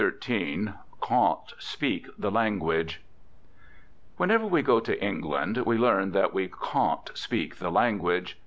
XIII 0.19 0.69
CAUN'T 0.99 1.53
SPEAK 1.59 2.07
THE 2.17 2.31
LANGUAGE 2.31 3.01
Whenever 4.17 4.47
we 4.47 4.63
go 4.63 4.79
to 4.79 4.99
England 4.99 5.57
we 5.57 5.77
learn 5.77 6.11
that 6.13 6.33
we 6.33 6.47
"caun't" 6.47 7.11
speak 7.15 7.57
the 7.57 7.69
language. 7.69 8.39